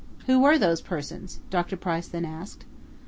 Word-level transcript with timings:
"Who 0.25 0.39
were 0.39 0.57
these 0.57 0.81
persons?" 0.81 1.41
Dr. 1.51 1.77
Price 1.77 2.07
then 2.07 2.25
asked. 2.25 2.65